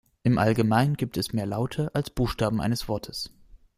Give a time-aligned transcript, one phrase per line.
[0.23, 3.29] Im Allgemeinen gibt es mehr Laute als Buchstaben eines Wortes.